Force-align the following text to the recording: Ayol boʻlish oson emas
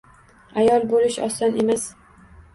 Ayol 0.63 0.87
boʻlish 0.95 1.19
oson 1.29 1.61
emas 1.67 1.87